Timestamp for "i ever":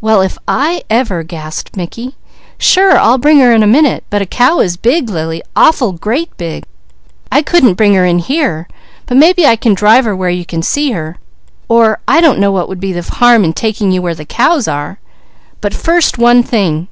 0.48-1.22